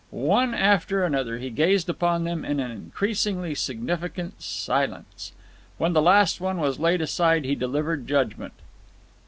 [0.09, 5.31] One after another he gazed upon them in an increasingly significant silence.
[5.77, 8.53] When the last one was laid aside he delivered judgment.